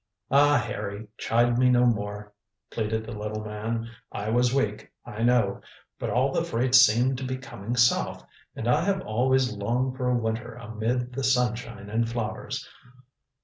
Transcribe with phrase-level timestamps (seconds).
[0.31, 2.33] "Ah, Harry, chide me no more,"
[2.71, 3.87] pleaded the little man.
[4.11, 5.61] "I was weak, I know,
[5.99, 8.25] but all the freights seemed to be coming south,
[8.55, 12.67] and I have always longed for a winter amid the sunshine and flowers.